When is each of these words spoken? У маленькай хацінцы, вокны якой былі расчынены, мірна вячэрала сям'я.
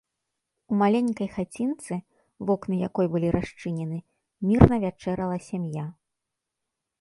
У 0.71 0.75
маленькай 0.81 1.27
хацінцы, 1.35 1.93
вокны 2.51 2.75
якой 2.87 3.05
былі 3.17 3.29
расчынены, 3.37 3.97
мірна 4.47 4.75
вячэрала 4.87 5.37
сям'я. 5.51 5.85